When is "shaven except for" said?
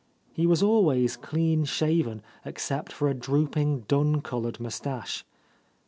1.63-3.07